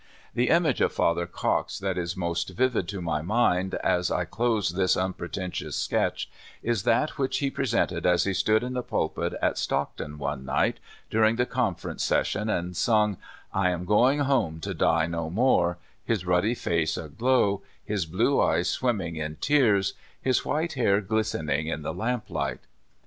[0.33, 4.69] The image of Father Cox that is most vivid to my mind as I close
[4.71, 6.27] this unpretentious sketch,
[6.63, 10.79] is that which he presented as he stood in the pulpit at Stockton one night,
[11.11, 13.17] during the Conference ses sion, and sang,"
[13.53, 18.71] I am going home to die no more," his ruddy face aglow, his blue eyes
[18.71, 22.61] swimming in tears, his white hair glistening in the lamp light.